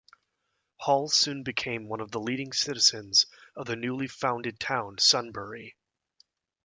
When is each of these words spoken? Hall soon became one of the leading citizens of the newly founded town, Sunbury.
Hall 0.77 1.09
soon 1.09 1.43
became 1.43 1.87
one 1.87 1.99
of 1.99 2.09
the 2.09 2.19
leading 2.19 2.53
citizens 2.53 3.27
of 3.55 3.67
the 3.67 3.75
newly 3.75 4.07
founded 4.07 4.59
town, 4.59 4.97
Sunbury. 4.97 5.75